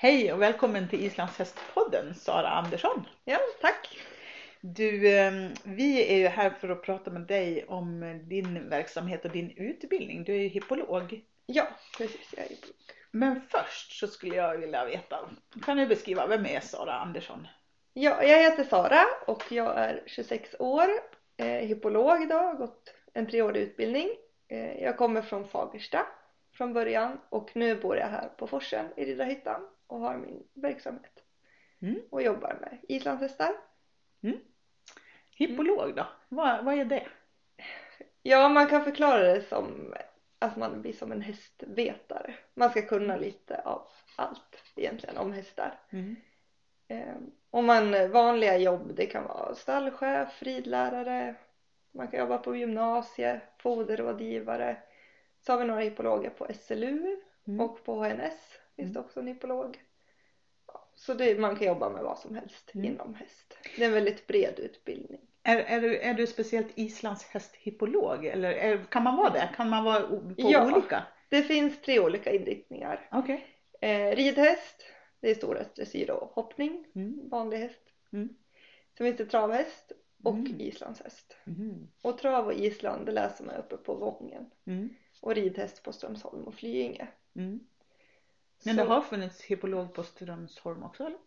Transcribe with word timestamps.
Hej 0.00 0.32
och 0.32 0.42
välkommen 0.42 0.88
till 0.88 1.04
Islandshästpodden 1.04 2.14
Sara 2.14 2.48
Andersson. 2.48 3.06
Ja, 3.24 3.38
tack. 3.60 3.98
Du, 4.60 5.16
eh, 5.16 5.32
vi 5.62 6.12
är 6.12 6.16
ju 6.16 6.28
här 6.28 6.50
för 6.50 6.68
att 6.68 6.82
prata 6.82 7.10
med 7.10 7.20
dig 7.20 7.64
om 7.68 8.20
din 8.28 8.68
verksamhet 8.68 9.24
och 9.24 9.30
din 9.30 9.50
utbildning. 9.50 10.24
Du 10.24 10.34
är 10.34 10.38
ju 10.38 10.48
hippolog. 10.48 11.24
Ja, 11.46 11.68
precis. 11.96 12.34
Jag 12.36 12.44
är 12.46 12.48
hippolog. 12.48 12.74
Men 13.10 13.40
först 13.48 13.98
så 13.98 14.06
skulle 14.06 14.36
jag 14.36 14.58
vilja 14.58 14.84
veta, 14.84 15.30
kan 15.64 15.76
du 15.76 15.86
beskriva, 15.86 16.26
vem 16.26 16.46
är 16.46 16.60
Sara 16.60 16.92
Andersson? 16.92 17.48
Ja, 17.92 18.22
jag 18.22 18.42
heter 18.42 18.64
Sara 18.64 19.04
och 19.26 19.52
jag 19.52 19.78
är 19.78 20.02
26 20.06 20.54
år, 20.58 20.88
eh, 21.36 21.46
hippolog 21.46 22.32
har 22.32 22.54
gått 22.54 22.94
en 23.14 23.26
treårig 23.26 23.62
utbildning. 23.62 24.08
Eh, 24.48 24.82
jag 24.82 24.96
kommer 24.96 25.22
från 25.22 25.48
Fagersta 25.48 26.06
från 26.52 26.72
början 26.72 27.20
och 27.28 27.50
nu 27.54 27.80
bor 27.80 27.96
jag 27.96 28.08
här 28.08 28.28
på 28.28 28.46
Forsen 28.46 28.86
i 28.96 29.04
Riddarhyttan 29.04 29.60
och 29.88 30.00
har 30.00 30.16
min 30.16 30.42
verksamhet 30.54 31.24
Mm. 31.82 32.00
och 32.10 32.22
jobbar 32.22 32.58
med 32.60 32.78
islandshästar. 32.88 33.52
Hippolog 35.30 35.94
då? 35.96 36.06
Vad, 36.28 36.64
vad 36.64 36.74
är 36.74 36.84
det? 36.84 37.06
Ja, 38.22 38.48
man 38.48 38.66
kan 38.66 38.84
förklara 38.84 39.22
det 39.22 39.40
som 39.40 39.94
att 40.38 40.56
man 40.56 40.82
blir 40.82 40.92
som 40.92 41.12
en 41.12 41.20
hästvetare. 41.22 42.34
Man 42.54 42.70
ska 42.70 42.82
kunna 42.82 43.16
lite 43.16 43.60
av 43.60 43.88
allt 44.16 44.62
egentligen 44.76 45.16
om 45.16 45.32
hästar. 45.32 45.80
Mm. 45.90 46.16
Om 47.50 47.66
man 47.66 48.10
vanliga 48.10 48.56
jobb, 48.56 48.92
det 48.96 49.06
kan 49.06 49.24
vara 49.24 49.54
stallchef, 49.54 50.42
ridlärare, 50.42 51.34
man 51.92 52.08
kan 52.08 52.20
jobba 52.20 52.38
på 52.38 52.56
gymnasiet, 52.56 53.42
foderrådgivare. 53.58 54.76
Så 55.40 55.52
har 55.52 55.58
vi 55.58 55.64
några 55.64 55.80
hippologer 55.80 56.30
på 56.30 56.46
SLU 56.54 57.16
Mm. 57.46 57.60
och 57.60 57.84
på 57.84 57.94
HNS 57.94 58.58
finns 58.78 58.92
det 58.94 59.00
också 59.00 59.20
en 59.20 59.26
hippolog. 59.26 59.78
Så 60.94 61.14
det, 61.14 61.40
man 61.40 61.56
kan 61.56 61.66
jobba 61.66 61.88
med 61.90 62.02
vad 62.02 62.18
som 62.18 62.34
helst 62.34 62.70
Mm. 62.74 62.86
inom 62.86 63.14
häst. 63.14 63.58
Det 63.76 63.82
är 63.82 63.86
en 63.86 63.92
väldigt 63.94 64.26
bred 64.26 64.58
utbildning. 64.58 65.20
Är, 65.42 65.56
är, 65.58 65.80
du, 65.80 65.98
är 65.98 66.14
du 66.14 66.26
speciellt 66.26 66.78
islandshästhippolog 66.78 68.26
eller 68.26 68.50
är, 68.52 68.84
kan 68.90 69.02
man 69.02 69.16
vara 69.16 69.30
det? 69.30 69.50
Kan 69.56 69.68
man 69.70 69.84
vara 69.84 70.00
på 70.08 70.32
Ja. 70.36 70.72
olika? 70.76 71.02
Det 71.28 71.42
finns 71.42 71.80
tre 71.82 72.00
olika 72.00 72.32
inriktningar. 72.32 73.08
Okej. 73.12 73.46
Eh, 73.80 74.16
ridhäst, 74.16 74.84
det 75.20 75.30
är 75.30 75.34
storhäst, 75.34 75.74
dressyr 75.76 76.10
och 76.10 76.28
hoppning, 76.28 76.84
Mm. 76.94 77.28
vanlig 77.28 77.58
häst. 77.58 77.82
Mm. 78.12 78.28
Sen 78.98 79.06
finns 79.06 79.16
det 79.16 79.26
travhäst 79.26 79.92
och 80.24 80.34
Mm. 80.34 80.60
islandshäst. 80.60 81.36
Mm. 81.46 81.88
Och 82.02 82.18
trav 82.18 82.46
och 82.46 82.52
island 82.54 83.06
det 83.06 83.12
läser 83.12 83.44
man 83.44 83.54
uppe 83.56 83.76
på 83.76 83.94
Vången. 83.94 84.50
Mm. 84.66 84.88
Och 85.22 85.34
ridhäst 85.34 85.82
på 85.82 85.92
Strömsholm 85.92 86.44
och 86.44 86.54
Flyinge. 86.54 87.08
Mm. 88.64 88.76
Men 88.76 88.86
det 88.86 88.92
har 88.94 89.00
funnits 89.00 89.42
hippolog 89.42 89.94
på 89.94 90.02
Strömsholm 90.02 90.82
också 90.82 91.04
eller? 91.04 91.18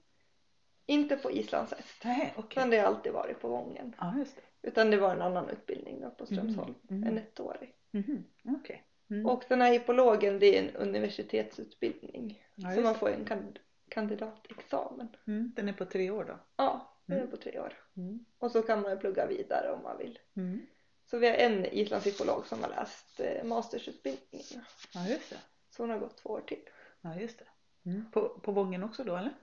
Inte 0.85 1.15
på 1.17 1.31
islandshäst. 1.31 2.03
Nej, 2.05 2.33
okej. 2.37 2.47
Utan 2.57 2.69
det 2.69 2.77
har 2.77 2.85
alltid 2.87 3.11
varit 3.13 3.39
på 3.41 3.47
Vången. 3.49 3.95
Ja, 3.99 4.13
just 4.17 4.35
det. 4.35 4.67
Utan 4.67 4.91
det 4.91 4.97
var 4.97 5.13
en 5.15 5.21
annan 5.21 5.49
utbildning 5.49 6.01
då 6.01 6.09
på 6.09 6.25
Strömsholm. 6.25 6.75
Mm. 6.89 7.03
En 7.07 7.17
ettårig. 7.17 7.75
Mhm, 7.91 8.23
Okej. 8.59 8.83
Mm. 9.09 9.25
Och 9.25 9.43
den 9.49 9.61
här 9.61 9.71
hippologen 9.71 10.39
det 10.39 10.57
är 10.57 10.63
en 10.63 10.75
universitetsutbildning. 10.75 12.43
Ja, 12.55 12.75
så 12.75 12.81
man 12.81 12.95
får 12.95 13.09
en 13.09 13.25
kan- 13.25 13.57
kandidatexamen. 13.89 15.07
Mm. 15.27 15.51
Den 15.55 15.69
är 15.69 15.73
på 15.73 15.85
tre 15.85 16.11
år 16.11 16.23
då? 16.23 16.39
Ja, 16.55 16.95
är 17.07 17.15
Mm. 17.15 17.27
på 17.31 17.37
tre 17.37 17.59
år. 17.59 17.73
Mm. 17.97 18.25
Och 18.37 18.51
så 18.51 18.61
kan 18.61 18.81
man 18.81 18.99
plugga 18.99 19.25
vidare 19.27 19.71
om 19.71 19.83
man 19.83 19.97
vill. 19.97 20.19
Mm. 20.35 20.61
Så 21.05 21.17
vi 21.17 21.27
har 21.27 21.35
en 21.35 21.65
islandshippolog 21.65 22.45
som 22.47 22.61
har 22.63 22.69
läst 22.69 23.19
eh, 23.19 23.43
mastersutbildningen. 23.43 24.65
Ja, 24.93 25.07
just 25.07 25.29
det. 25.29 25.37
Så 25.69 25.83
hon 25.83 25.89
har 25.89 25.99
gått 25.99 26.17
två 26.17 26.29
år 26.29 26.41
till. 26.47 26.61
Ja, 27.01 27.15
just 27.15 27.39
det. 27.39 27.45
Mm. 27.89 28.11
På, 28.11 28.29
på 28.29 28.51
Vången 28.51 28.83
också 28.83 29.03
då 29.03 29.15
eller? 29.15 29.33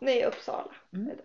Nej, 0.00 0.24
Uppsala. 0.24 0.72
Mm. 0.92 1.16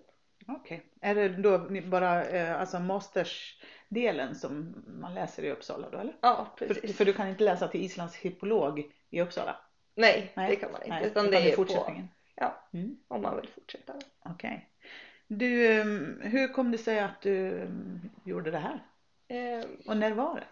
Okej. 0.48 0.86
Är 1.02 1.16
det 1.16 1.30
då 1.30 1.58
bara 1.90 2.26
eh, 2.26 2.62
alltså 2.62 2.80
mastersdelen 2.80 4.36
som 4.36 4.84
man 4.88 5.14
läser 5.14 5.44
i 5.44 5.52
Uppsala 5.52 5.90
då 5.90 5.98
eller? 5.98 6.16
Ja, 6.22 6.54
För, 6.58 6.68
precis. 6.68 6.98
för 6.98 7.06
du 7.06 7.14
kan 7.14 7.28
inte 7.28 7.44
läsa 7.44 7.68
till 7.68 7.82
Islands 7.84 8.16
hippolog 8.16 8.92
i 9.10 9.22
Uppsala? 9.22 9.58
Nej, 9.96 10.32
Nej, 10.36 10.50
det 10.50 10.56
kan 10.56 10.72
man 10.72 10.82
inte. 10.82 10.96
Nej, 10.96 11.08
utan 11.08 11.26
det 11.32 11.38
är 11.38 11.50
på, 11.50 11.56
fortsättningen? 11.56 12.08
ja, 12.36 12.70
Mm. 12.74 12.98
om 13.08 13.22
man 13.22 13.36
vill 13.36 13.50
fortsätta. 13.50 13.94
Okej. 14.26 14.70
Du, 15.28 15.82
ehm, 15.82 16.22
hur 16.22 16.48
kom 16.48 16.72
det 16.72 16.78
sig 16.78 17.00
att 17.00 17.22
du 17.22 17.62
ehm, 17.62 18.00
gjorde 18.24 18.52
det 18.52 18.58
här? 18.58 18.86
Eh, 19.28 19.66
Och 19.88 19.98
när 19.98 20.12
var 20.12 20.36
det? 20.36 20.48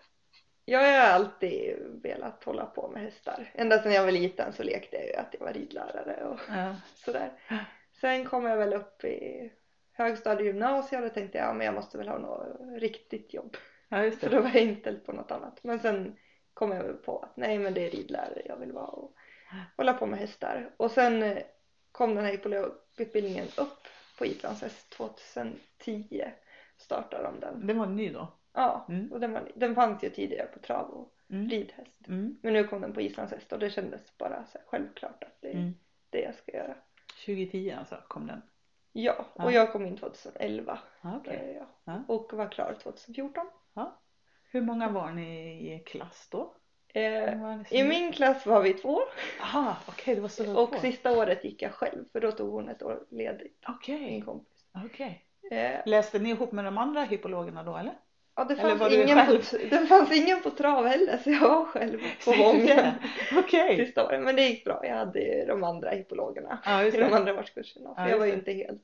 Jag 0.70 0.80
har 0.80 1.10
alltid 1.10 1.76
velat 2.04 2.44
hålla 2.44 2.66
på 2.66 2.88
med 2.88 3.02
hästar. 3.04 3.52
Ända 3.54 3.80
sedan 3.82 3.94
jag 3.94 4.04
var 4.04 4.12
liten 4.12 4.54
så 4.54 4.64
lekte 4.64 4.96
jag 4.98 5.06
ju 5.06 5.14
att 5.14 5.36
jag 5.40 5.46
var 5.46 5.54
ridlärare 5.54 6.24
och 6.26 6.40
Ja. 6.50 6.76
sådär. 6.96 7.32
Sen 8.02 8.26
kom 8.26 8.46
jag 8.46 8.58
väl 8.58 8.74
upp 8.74 9.04
i 9.04 9.52
högstadie 9.92 10.50
och 10.54 10.84
då 11.02 11.10
tänkte 11.10 11.38
jag 11.38 11.48
ja, 11.48 11.54
men 11.54 11.66
jag 11.66 11.76
måste 11.76 11.98
väl 11.98 12.08
ha 12.08 12.18
något 12.18 12.58
riktigt 12.82 13.34
jobb. 13.34 13.58
Ja, 13.90 14.04
just 14.04 14.20
Så 14.20 14.30
det. 14.30 14.36
då 14.36 14.42
var 14.42 14.50
jag 14.50 14.62
inställd 14.64 15.06
på 15.06 15.12
något 15.12 15.32
annat. 15.32 15.64
Men 15.64 15.80
sen 15.80 16.16
kom 16.54 16.72
jag 16.72 16.84
väl 16.84 16.94
på 16.94 17.20
att 17.20 17.38
nej 17.38 17.60
men 17.60 17.74
det 17.74 17.86
är 17.86 17.90
ridlärare 17.90 18.42
jag 18.46 18.58
vill 18.58 18.72
vara 18.72 18.88
och 18.88 19.14
hålla 19.78 19.94
på 19.94 20.06
med 20.06 20.20
hästar. 20.20 20.72
Och 20.78 20.92
sen 20.92 21.24
eh, 21.24 21.38
kom 21.92 22.16
den 22.16 22.24
här 22.26 22.32
hippologutbildningen 22.32 23.48
upp 23.58 23.88
på 24.18 24.26
Islandshäst 24.26 24.90
2010 24.90 26.32
startade 26.78 27.24
de 27.24 27.40
den. 27.40 27.68
Det 27.68 27.74
var 27.74 27.86
ny 27.86 28.10
då? 28.10 28.28
Ja, 28.58 28.86
Mm. 28.90 29.12
och 29.12 29.20
den, 29.20 29.34
var, 29.34 29.52
den 29.56 29.76
fanns 29.76 30.04
ju 30.04 30.10
tidigare 30.10 30.48
på 30.48 30.60
trav 30.60 30.90
och 30.90 31.14
Mm. 31.30 31.50
ridhäst. 31.50 32.08
Mm. 32.08 32.38
Men 32.44 32.54
nu 32.54 32.64
kom 32.64 32.82
den 32.82 32.94
på 32.94 33.02
islandshäst 33.02 33.54
och 33.54 33.60
det 33.60 33.70
kändes 33.70 34.18
bara 34.18 34.46
så 34.46 34.60
självklart 34.66 35.24
att 35.24 35.42
det 35.42 35.48
är 35.48 35.54
Mm. 35.54 35.74
det 36.10 36.22
jag 36.22 36.36
ska 36.36 36.52
göra. 36.52 36.76
2010 37.26 37.72
alltså 37.80 37.98
kom 38.08 38.28
den? 38.28 38.42
Ja, 38.92 39.26
Ja. 39.36 39.44
och 39.44 39.52
jag 39.52 39.72
kom 39.72 39.86
in 39.86 39.98
2011 39.98 40.80
Ja, 41.02 41.18
okej. 41.18 41.38
började 41.38 41.54
jag. 41.54 41.68
Ja. 41.84 42.04
och 42.08 42.34
var 42.34 42.48
klar 42.50 42.74
2014. 42.84 43.46
Ja. 43.74 44.00
Hur 44.52 44.62
många 44.62 44.90
var 44.90 45.12
ni 45.12 45.52
i 45.74 45.80
klass 45.80 46.28
då? 46.32 46.54
Eh, 46.94 47.62
I 47.72 47.84
min 47.84 48.12
klass 48.12 48.46
var 48.46 48.62
vi 48.62 48.74
två 48.74 49.00
Aha, 49.42 49.78
okej 49.88 50.16
det 50.16 50.22
var 50.22 50.28
så 50.30 50.64
och 50.64 50.70
få. 50.70 50.80
sista 50.80 51.18
året 51.20 51.44
gick 51.44 51.62
jag 51.62 51.72
själv 51.72 52.06
för 52.12 52.22
då 52.22 52.32
tog 52.32 52.50
hon 52.52 52.70
ett 52.70 52.84
år 52.84 53.06
ledigt, 53.10 53.64
Okej, 53.68 54.00
min 54.02 54.26
kompis. 54.26 54.66
okej. 54.86 55.26
Eh, 55.52 55.80
Läste 55.86 56.20
ni 56.20 56.30
ihop 56.30 56.52
med 56.52 56.66
de 56.66 56.78
andra 56.78 57.04
hippologerna 57.04 57.64
då 57.64 57.78
eller? 57.78 57.94
Ja, 58.38 58.44
det 58.44 58.56
fanns, 58.56 58.94
ingen 58.94 59.26
på, 59.26 59.34
det 59.70 59.88
fanns 59.88 60.12
ingen 60.12 60.42
på 60.42 60.50
trav 60.50 60.86
heller 60.88 61.18
så 61.18 61.30
jag 61.32 61.40
var 61.50 61.66
själv 61.66 62.00
på 62.26 62.32
sista 63.78 64.06
året. 64.06 64.22
Men 64.24 64.36
det 64.36 64.42
gick 64.42 64.66
bra, 64.66 64.80
jag 64.86 64.96
hade 64.96 65.46
de 65.46 65.64
andra 65.64 65.90
hippologerna 65.90 66.60
just 66.84 66.98
i 66.98 67.00
de 67.00 67.14
andra 67.14 67.40
årskurserna. 67.40 67.94
Ja, 67.98 68.10
jag 68.10 68.18
var 68.18 68.26
ju 68.26 68.34
inte 68.34 68.52
helt 68.52 68.84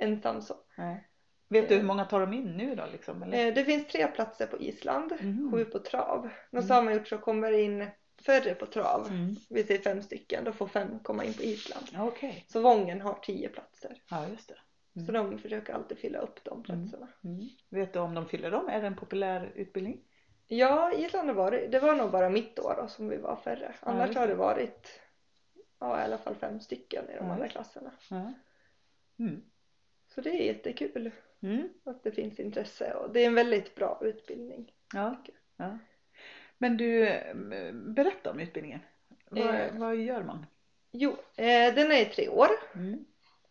ensam 0.00 0.42
så. 0.42 0.54
Nej. 0.78 1.04
Vet 1.50 1.68
du 1.68 1.74
hur 1.74 1.82
många 1.82 2.04
tar 2.04 2.20
de 2.20 2.32
in 2.32 2.56
nu 2.56 2.74
då 2.74 2.82
liksom? 2.92 3.22
Eller? 3.22 3.46
Eh, 3.48 3.54
det 3.54 3.64
finns 3.64 3.86
tre 3.86 4.06
platser 4.06 4.46
på 4.46 4.58
Island, 4.60 5.12
Mhm. 5.20 5.50
sju 5.52 5.64
på 5.64 5.78
trav. 5.78 6.28
Men 6.50 6.62
så 6.62 6.66
Mm. 6.72 6.76
har 6.76 6.82
man 6.82 6.94
gjort 6.94 7.08
så 7.08 7.18
kommer 7.18 7.50
det 7.50 7.60
in 7.62 7.86
färre 8.26 8.54
på 8.54 8.66
trav. 8.66 9.06
Mm. 9.10 9.36
Vi 9.50 9.64
säger 9.64 9.80
fem 9.80 10.02
stycken, 10.02 10.44
då 10.44 10.52
får 10.52 10.66
fem 10.66 10.98
komma 11.02 11.24
in 11.24 11.34
på 11.34 11.42
Island. 11.42 11.86
Okej, 11.98 12.44
Så 12.48 12.60
Vången 12.60 13.00
har 13.00 13.14
tio 13.22 13.48
platser. 13.48 13.92
ja 14.10 14.24
just 14.30 14.48
det. 14.48 14.54
Mm. 14.98 15.06
Så 15.06 15.12
de 15.12 15.38
försöker 15.38 15.72
alltid 15.74 15.98
fylla 15.98 16.18
upp 16.18 16.44
de 16.44 16.62
platserna. 16.62 17.08
Mm. 17.24 17.48
Vet 17.68 17.92
du 17.92 17.98
om 17.98 18.14
de 18.14 18.26
fyller 18.28 18.50
dem? 18.50 18.68
Är 18.68 18.80
det 18.80 18.86
en 18.86 18.96
populär 18.96 19.52
utbildning? 19.54 20.00
Ja, 20.46 20.92
Island 20.92 21.28
har 21.28 21.34
varit, 21.34 21.72
det 21.72 21.80
var 21.80 21.94
nog 21.94 22.10
bara 22.10 22.28
mitt 22.30 22.58
år 22.58 22.74
då 22.76 22.88
som 22.88 23.08
vi 23.08 23.16
var 23.16 23.36
färre. 23.36 23.74
Ja, 23.82 23.88
Annars 23.90 24.06
just 24.06 24.18
har 24.18 24.26
det. 24.26 24.32
det 24.32 24.38
varit 24.38 25.00
ja, 25.80 26.00
i 26.00 26.04
alla 26.04 26.18
fall 26.18 26.34
fem 26.34 26.60
stycken 26.60 27.04
i 27.04 27.12
de 27.18 27.26
Ja, 27.26 27.32
andra 27.32 27.48
klasserna. 27.48 27.90
Ja. 28.10 28.32
Mm. 29.18 29.42
Så 30.14 30.20
det 30.20 30.30
är 30.30 30.46
jättekul 30.46 31.10
Mm. 31.42 31.68
att 31.84 32.02
det 32.02 32.12
finns 32.12 32.40
intresse 32.40 32.94
och 32.94 33.12
det 33.12 33.20
är 33.22 33.26
en 33.26 33.34
väldigt 33.34 33.74
bra 33.74 33.98
utbildning. 34.02 34.72
Ja. 34.94 35.16
ja. 35.56 35.78
Men 36.58 36.76
du, 36.76 37.06
eh, 37.08 37.34
berätta 37.72 38.30
om 38.30 38.40
utbildningen. 38.40 38.80
Vad, 39.30 39.54
Eh. 39.54 39.74
vad 39.74 39.96
gör 39.96 40.22
man? 40.22 40.46
Jo, 40.92 41.10
eh, 41.36 41.74
den 41.74 41.92
är 41.92 42.02
i 42.02 42.04
tre 42.04 42.28
år 42.28 42.48
Mm. 42.74 43.04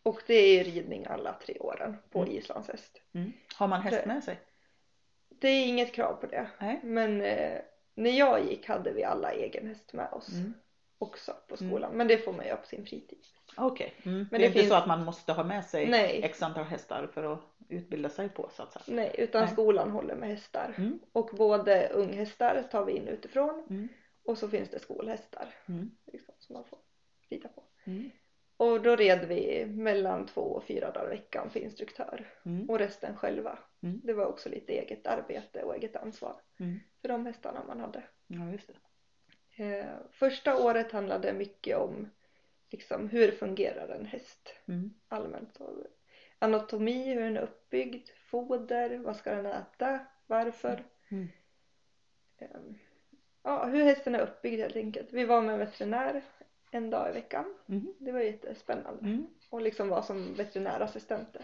Och 0.07 0.21
det 0.27 0.33
är 0.59 0.63
ridning 0.63 1.05
alla 1.05 1.33
tre 1.33 1.57
åren 1.59 1.97
på 2.09 2.19
Mm. 2.21 2.31
islandshäst. 2.31 3.01
Mm. 3.13 3.31
Har 3.55 3.67
man 3.67 3.81
häst 3.81 3.99
Det- 4.01 4.07
med 4.07 4.23
sig? 4.23 4.39
Det 5.29 5.47
är 5.47 5.65
inget 5.67 5.93
krav 5.93 6.13
på 6.13 6.27
det. 6.27 6.49
Nej. 6.59 6.79
Men 6.83 7.21
eh, 7.21 7.61
när 7.95 8.11
jag 8.11 8.45
gick 8.45 8.67
hade 8.67 8.93
vi 8.93 9.03
alla 9.03 9.31
egen 9.33 9.67
häst 9.67 9.93
med 9.93 10.11
oss 10.13 10.33
Mm. 10.33 10.53
också 10.97 11.35
på 11.47 11.57
skolan. 11.57 11.91
Men 11.93 12.07
det 12.07 12.17
får 12.17 12.33
man 12.33 12.45
göra 12.47 12.57
på 12.57 12.67
sin 12.67 12.85
fritid. 12.85 13.19
Okej. 13.57 13.93
Mm. 14.05 14.17
Men 14.17 14.27
det 14.29 14.35
är 14.35 14.39
det 14.39 14.45
inte 14.45 14.59
finns- 14.59 14.69
så 14.69 14.75
att 14.75 14.87
man 14.87 15.03
måste 15.05 15.33
ha 15.33 15.43
med 15.43 15.65
sig 15.65 15.87
Nej. 15.87 16.19
x 16.23 16.43
antal 16.43 16.63
hästar 16.63 17.07
för 17.13 17.33
att 17.33 17.39
utbilda 17.69 18.09
sig 18.09 18.29
på 18.29 18.49
så 18.53 18.63
att 18.63 18.73
säga. 18.73 18.95
Nej, 18.95 19.15
utan 19.17 19.41
Nej. 19.41 19.51
skolan 19.53 19.91
håller 19.91 20.15
med 20.15 20.29
hästar. 20.29 20.73
Mm. 20.77 20.99
Och 21.11 21.29
både 21.33 21.87
unghästar 21.87 22.63
tar 22.71 22.85
vi 22.85 22.93
in 22.93 23.07
utifrån 23.07 23.65
Mm. 23.69 23.87
och 24.25 24.37
så 24.37 24.49
finns 24.49 24.69
det 24.69 24.79
skolhästar 24.79 25.53
Mm. 25.67 25.91
liksom, 26.05 26.33
som 26.39 26.53
man 26.53 26.65
får 26.65 26.79
rida 27.29 27.49
på. 27.49 27.63
Mm. 28.59 28.71
Och 28.73 28.81
då 28.81 28.95
red 28.95 29.25
vi 29.27 29.65
mellan 29.65 30.25
två 30.25 30.41
och 30.41 30.63
fyra 30.63 30.91
dagar 30.91 31.07
i 31.07 31.09
veckan 31.17 31.49
för 31.49 31.59
instruktör 31.59 32.25
Mm. 32.45 32.69
och 32.69 32.79
resten 32.79 33.15
själva. 33.17 33.59
Mm. 33.83 34.01
Det 34.03 34.13
var 34.13 34.25
också 34.25 34.49
lite 34.49 34.73
eget 34.73 35.07
arbete 35.07 35.63
och 35.63 35.75
eget 35.75 35.95
ansvar 35.95 36.35
Mm. 36.59 36.79
för 37.01 37.07
de 37.07 37.25
hästarna 37.25 37.63
man 37.67 37.79
hade. 37.79 38.03
Ja, 38.27 38.51
just. 38.51 38.69
Eh, 39.55 39.85
första 40.11 40.63
året 40.63 40.91
handlade 40.91 41.33
mycket 41.33 41.77
om 41.77 42.09
liksom 42.69 43.09
hur 43.09 43.31
fungerar 43.31 43.89
en 43.89 44.05
häst 44.05 44.53
Mm. 44.67 44.93
allmänt. 45.07 45.55
Så, 45.55 45.85
anatomi, 46.39 47.13
hur 47.13 47.21
den 47.21 47.37
är 47.37 47.41
uppbyggd, 47.41 48.09
foder, 48.29 48.97
vad 48.97 49.15
ska 49.15 49.31
den 49.35 49.45
äta, 49.45 49.99
varför. 50.27 50.83
Mm. 51.09 51.27
Ehm, 52.37 52.77
Ja, 53.43 53.65
hur 53.65 53.83
hästen 53.83 54.15
är 54.15 54.19
uppbyggd 54.19 54.61
helt 54.61 54.75
enkelt. 54.75 55.13
Vi 55.13 55.25
var 55.25 55.41
med 55.41 55.53
en 55.53 55.59
veterinär 55.59 56.21
en 56.71 56.89
dag 56.89 57.09
i 57.09 57.13
veckan. 57.13 57.45
Mm. 57.67 57.93
Det 57.97 58.11
var 58.11 58.19
jättespännande. 58.19 59.05
Mm. 59.05 59.27
Och 59.49 59.61
liksom 59.61 59.89
vara 59.89 60.01
som 60.01 60.33
veterinärassistenter. 60.33 61.41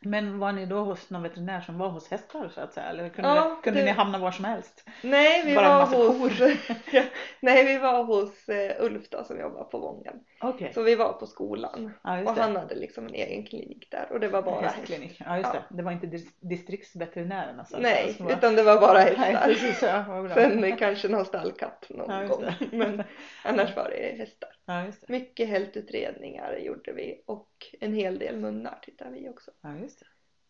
Men 0.00 0.38
var 0.38 0.52
ni 0.52 0.66
då 0.66 0.78
hos 0.84 1.10
någon 1.10 1.22
veterinär 1.22 1.60
som 1.60 1.78
var 1.78 1.88
hos 1.88 2.10
hästar 2.10 2.48
så 2.54 2.60
att 2.60 2.72
säga? 2.74 2.86
Eller 2.86 3.08
kunde, 3.08 3.28
Ja, 3.30 3.60
kunde 3.62 3.80
det- 3.80 3.84
ni 3.86 3.90
hamna 3.90 4.18
var 4.18 4.30
som 4.30 4.44
helst? 4.44 4.84
Nej, 5.02 5.42
vi 5.46 5.54
Bara 5.54 5.68
var 5.86 6.08
hos... 6.18 6.32
Nej, 7.40 7.64
vi 7.64 7.78
var 7.78 8.04
hos 8.04 8.48
eh, 8.48 8.84
Ulf 8.84 9.08
då, 9.10 9.24
som 9.24 9.40
jobbar 9.40 9.64
på 9.64 9.78
Vången. 9.78 10.14
Okej. 10.40 10.72
Så 10.74 10.82
vi 10.82 10.94
var 10.94 11.12
på 11.12 11.26
skolan. 11.26 11.92
Ja, 12.04 12.18
Och 12.18 12.34
det. 12.34 12.40
han 12.42 12.56
hade 12.56 12.74
liksom 12.74 13.06
en 13.06 13.14
egen 13.14 13.46
klinik 13.46 13.88
där 13.90 14.12
och 14.12 14.20
det 14.20 14.28
var 14.28 14.42
bara 14.42 14.60
häst. 14.60 14.74
Hästklinik. 14.76 15.22
Ja, 15.26 15.36
just 15.36 15.50
Ja. 15.54 15.60
det. 15.70 15.76
Det 15.76 15.82
var 15.82 15.92
inte 15.92 16.06
dis- 16.06 16.36
distriktsveterinärerna 16.40 17.64
så 17.64 17.76
att 17.76 17.82
Nej, 17.82 18.14
som 18.14 18.26
var- 18.26 18.32
utan 18.32 18.56
det 18.56 18.62
var 18.62 18.80
bara 18.80 18.92
Nej, 18.98 19.14
hästar. 19.14 19.46
precis. 19.46 19.82
Ja. 19.82 20.28
Sen 20.34 20.64
eh, 20.64 20.76
kanske 20.76 21.08
någon 21.08 21.24
stallkatt 21.24 21.86
någon 21.90 22.10
Ja, 22.10 22.26
gång. 22.26 22.44
Men 22.72 23.02
annars 23.44 23.76
var 23.76 23.90
det 23.90 24.18
hästar. 24.18 24.48
Ja, 24.66 24.84
just 24.84 25.00
det. 25.06 25.12
Mycket 25.12 25.48
hältutredningar 25.48 26.56
gjorde 26.58 26.92
vi 26.92 27.22
och 27.26 27.48
en 27.80 27.94
hel 27.94 28.18
del 28.18 28.36
munnar 28.36 28.78
tittade 28.82 29.10
vi 29.10 29.28
också. 29.28 29.50
Ja, 29.60 29.76
just 29.78 30.00
det. 30.00 30.06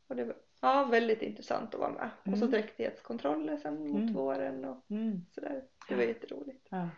Och 0.08 0.16
det 0.16 0.24
var 0.24 0.36
ja, 0.60 0.84
väldigt 0.84 1.22
intressant 1.22 1.74
att 1.74 1.80
vara 1.80 1.90
med. 1.92 2.10
Och 2.32 2.38
så 2.38 2.44
Mm. 2.44 2.50
dräktighetskontroller 2.50 3.56
sen 3.56 3.88
mot 3.88 4.00
Mm. 4.00 4.14
våren 4.14 4.64
och 4.64 4.90
Mm. 4.90 5.26
sådär. 5.34 5.64
Det 5.88 5.94
var 5.94 6.02
jätteroligt. 6.02 6.66
Ja. 6.70 6.88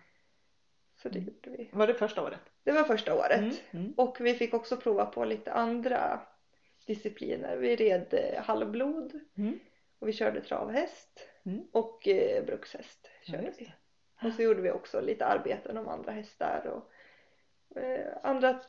Så 1.03 1.09
det 1.09 1.19
Mm. 1.19 1.35
gjorde 1.35 1.51
vi. 1.57 1.71
Var 1.73 1.87
det 1.87 1.95
första 1.95 2.23
året? 2.23 2.41
Det 2.63 2.73
var 2.73 2.85
första 2.85 3.15
året. 3.15 3.41
Mm. 3.41 3.55
Mm. 3.85 3.93
Och 3.97 4.17
vi 4.21 4.35
fick 4.35 4.55
också 4.55 4.77
prova 4.77 5.07
på 5.07 5.25
lite 5.25 5.53
andra 5.53 6.21
discipliner. 6.87 7.57
Vi 7.57 7.77
red 7.77 8.15
eh, 8.15 8.43
halvblod 8.43 9.21
Mm. 9.37 9.59
och 9.99 10.09
vi 10.09 10.13
körde 10.13 10.41
travhäst 10.41 11.29
Mm. 11.47 11.69
och 11.73 12.09
eh, 12.09 12.45
brukshäst. 12.45 13.11
Ja, 13.25 13.33
Körde 13.33 13.47
just 13.47 13.61
vi. 13.61 13.73
Och 14.23 14.33
så 14.33 14.43
gjorde 14.43 14.63
vi 14.63 14.71
också 14.71 15.01
lite 15.01 15.27
arbeten 15.27 15.77
om 15.79 15.89
andra 15.89 16.13
hästar 16.13 16.67
och 16.67 16.93
eh, 17.81 18.17
andra 18.23 18.61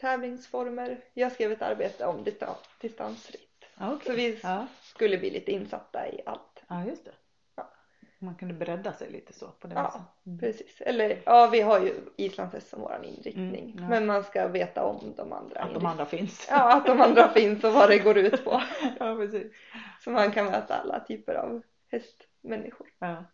tävlingsformer. 0.00 1.00
Jag 1.14 1.32
skrev 1.32 1.52
ett 1.52 1.62
arbete 1.62 2.06
om 2.06 2.24
dista- 2.24 2.56
distansritt. 2.80 3.64
Ja, 3.78 3.92
okej. 3.92 4.06
Så 4.06 4.12
vi 4.12 4.40
ja. 4.42 4.66
skulle 4.82 5.18
bli 5.18 5.30
lite 5.30 5.52
insatta 5.52 6.08
i 6.08 6.20
allt. 6.26 6.62
ja, 6.68 6.84
just 6.84 7.04
det. 7.04 7.12
Ja. 7.56 7.70
Man 8.18 8.34
kunde 8.34 8.54
bredda 8.54 8.92
sig 8.92 9.10
lite 9.10 9.32
så 9.32 9.46
på 9.48 9.66
det 9.68 9.74
Ja, 9.74 9.82
viset. 9.84 10.26
Mm. 10.26 10.38
Precis. 10.38 10.80
Eller 10.80 11.22
ja, 11.26 11.46
vi 11.52 11.60
har 11.60 11.80
ju 11.80 11.94
islandshäst 12.16 12.68
som 12.68 12.80
våran 12.80 13.04
inriktning. 13.04 13.70
Mm, 13.70 13.82
ja. 13.82 13.88
Men 13.88 14.06
man 14.06 14.24
ska 14.24 14.48
veta 14.48 14.84
om 14.84 15.14
de 15.16 15.32
andra. 15.32 15.60
Att 15.60 15.74
de 15.74 15.86
andra 15.86 16.06
finns. 16.06 16.46
Ja, 16.50 16.72
att 16.76 16.86
de 16.86 17.00
andra 17.00 17.28
finns 17.34 17.64
och 17.64 17.72
vad 17.72 17.88
det 17.90 17.98
går 17.98 18.18
ut 18.18 18.44
på. 18.44 18.50
ja, 18.98 19.16
precis. 19.16 19.52
Så 20.00 20.10
man 20.10 20.32
kan 20.32 20.44
möta 20.46 20.74
alla 20.76 21.00
typer 21.00 21.34
av 21.34 21.62
hästmänniskor 21.90 22.86
Ja. 22.98 23.24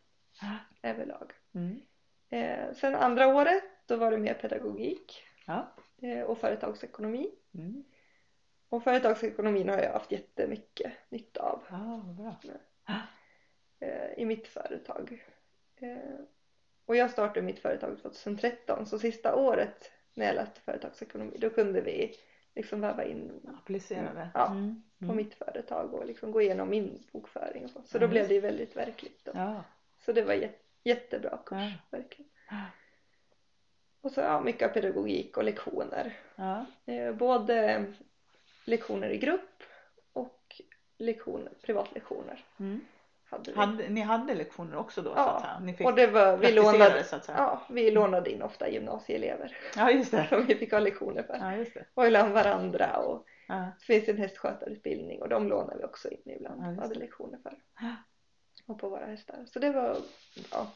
överlag. 0.83 1.33
Mm. 1.55 1.81
Eh, 2.31 2.75
sen 2.75 2.95
andra 2.95 3.27
året 3.27 3.65
då 3.87 3.97
var 3.97 4.11
det 4.11 4.19
mer 4.19 4.35
pedagogik 4.35 5.25
Ja. 5.47 5.73
Eh, 6.03 6.23
och 6.23 6.39
företagsekonomi. 6.39 7.31
Mm. 7.55 7.85
Och 8.69 8.83
företagsekonomin 8.85 9.69
har 9.69 9.79
jag 9.79 9.93
haft 9.93 10.13
jättemycket 10.13 10.93
nytta 11.09 11.41
av 11.43 11.63
bra. 11.69 12.37
eh, 13.81 14.13
i 14.17 14.25
mitt 14.25 14.49
företag. 14.49 15.25
Eh, 15.77 16.21
och 16.87 16.97
jag 16.97 17.11
startade 17.11 17.43
mitt 17.43 17.59
företag 17.59 17.99
2013 18.03 18.87
så 18.87 18.99
sista 18.99 19.35
året 19.37 19.93
när 20.15 20.27
jag 20.27 20.35
läste 20.35 20.61
företagsekonomi 20.61 21.37
då 21.39 21.51
kunde 21.51 21.81
vi 21.81 22.15
liksom 22.55 22.81
väva 22.81 23.05
in 23.05 23.41
Applicera 23.63 24.15
det. 24.15 24.31
Ja, 24.35 24.47
Mm. 24.51 24.83
på 24.99 25.05
Mm. 25.05 25.17
mitt 25.17 25.35
företag 25.35 25.95
och 25.95 26.07
liksom 26.07 26.33
gå 26.33 26.43
igenom 26.43 26.71
min 26.71 27.03
bokföring 27.13 27.65
och 27.65 27.71
så. 27.71 27.83
Så 27.83 27.99
då 27.99 28.09
blev 28.09 28.29
det 28.29 28.35
ju 28.35 28.41
väldigt 28.41 28.77
verkligt. 28.77 29.25
Då. 29.25 29.33
Ja. 29.35 29.65
Så 29.99 30.13
det 30.13 30.23
var 30.23 30.35
jät- 30.35 30.63
jättebra 30.85 31.39
kurs, 31.47 31.59
Ja. 31.59 31.73
verkligen. 31.91 32.31
Och 34.03 34.11
så 34.13 34.21
ja, 34.21 34.41
mycket 34.41 34.75
pedagogik 34.75 35.37
och 35.37 35.45
lektioner. 35.45 36.17
Ja. 36.37 36.67
Eh, 36.87 37.15
både 37.15 37.85
lektioner 38.65 39.11
i 39.11 39.19
grupp 39.19 39.63
och 40.13 40.61
lektioner, 40.99 41.53
privatlektioner 41.63 42.45
Mm. 42.59 42.81
hade. 43.25 43.55
Hade, 43.55 43.89
ni 43.89 44.01
hade 44.01 44.35
lektioner 44.35 44.77
också 44.77 45.03
då 45.03 45.11
så 45.11 45.17
Ja, 45.21 45.37
att? 45.45 45.63
Ni 45.63 45.75
fick 45.75 45.87
och 45.87 45.95
det 45.95 46.07
var, 46.07 46.37
vi 46.37 46.53
lånade, 46.53 46.95
det 46.95 47.05
så 47.05 47.17
att 47.17 47.25
säga? 47.25 47.39
ja, 47.39 47.63
vi 47.71 47.91
lånade 47.91 48.31
in 48.31 48.43
ofta 48.43 48.69
gymnasieelever 48.69 49.57
Ja, 49.77 49.91
just 49.91 50.11
det. 50.11 50.27
som 50.29 50.47
vi 50.47 50.55
fick 50.55 50.73
ha 50.73 50.79
lektioner 50.79 51.23
för. 51.23 51.37
Ja, 51.41 51.57
just 51.57 51.75
det. 51.75 51.87
Och 51.95 52.07
ibland 52.07 52.33
varandra 52.33 52.97
och 52.97 53.27
Ja. 53.49 53.71
så 53.79 53.85
finns 53.85 54.05
det 54.07 54.13
en 54.13 54.19
hästskötarutbildning 54.19 55.23
och 55.23 55.29
de 55.29 55.49
lånar 55.49 55.77
vi 55.79 55.85
också 55.85 56.09
in 56.11 56.23
ibland. 56.25 56.63
Ja, 56.63 56.69
just 56.69 56.81
hade 56.83 56.95
det. 56.95 57.01
lektioner 57.01 57.39
för. 57.43 57.63
Och 58.67 58.79
på 58.79 58.89
våra 58.89 59.07
hästar. 59.07 59.47
Så 59.47 59.59
det 59.59 59.71
var 59.71 59.97
ja. 60.53 60.67